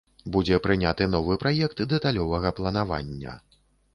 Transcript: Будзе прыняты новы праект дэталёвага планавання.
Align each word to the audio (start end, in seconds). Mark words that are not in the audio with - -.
Будзе 0.35 0.55
прыняты 0.67 1.07
новы 1.15 1.35
праект 1.43 1.83
дэталёвага 1.93 2.53
планавання. 2.61 3.37